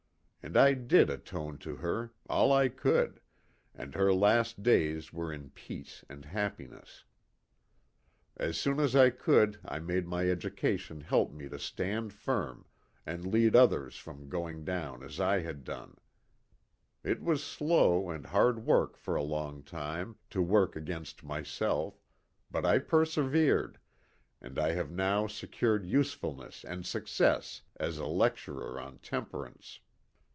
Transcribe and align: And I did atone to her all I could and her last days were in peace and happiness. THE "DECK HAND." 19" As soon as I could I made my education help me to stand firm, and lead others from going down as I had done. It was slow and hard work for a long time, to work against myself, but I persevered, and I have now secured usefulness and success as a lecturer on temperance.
And 0.43 0.57
I 0.57 0.73
did 0.73 1.11
atone 1.11 1.59
to 1.59 1.75
her 1.75 2.13
all 2.27 2.51
I 2.51 2.67
could 2.67 3.21
and 3.75 3.93
her 3.93 4.11
last 4.11 4.63
days 4.63 5.13
were 5.13 5.31
in 5.31 5.51
peace 5.51 6.03
and 6.09 6.25
happiness. 6.25 7.03
THE 8.37 8.45
"DECK 8.45 8.47
HAND." 8.47 8.47
19" 8.47 8.49
As 8.49 8.57
soon 8.57 8.79
as 8.79 8.95
I 8.95 9.09
could 9.11 9.59
I 9.63 9.77
made 9.77 10.07
my 10.07 10.27
education 10.31 11.01
help 11.01 11.31
me 11.31 11.47
to 11.47 11.59
stand 11.59 12.11
firm, 12.11 12.65
and 13.05 13.27
lead 13.31 13.55
others 13.55 13.97
from 13.97 14.29
going 14.29 14.65
down 14.65 15.03
as 15.03 15.19
I 15.19 15.41
had 15.41 15.63
done. 15.63 15.97
It 17.03 17.21
was 17.21 17.43
slow 17.43 18.09
and 18.09 18.25
hard 18.25 18.65
work 18.65 18.97
for 18.97 19.15
a 19.15 19.21
long 19.23 19.61
time, 19.61 20.15
to 20.31 20.41
work 20.41 20.75
against 20.75 21.23
myself, 21.23 22.01
but 22.49 22.65
I 22.65 22.79
persevered, 22.79 23.77
and 24.41 24.57
I 24.57 24.71
have 24.71 24.89
now 24.89 25.27
secured 25.27 25.85
usefulness 25.85 26.65
and 26.65 26.83
success 26.83 27.61
as 27.75 27.99
a 27.99 28.07
lecturer 28.07 28.79
on 28.81 28.97
temperance. 28.97 29.79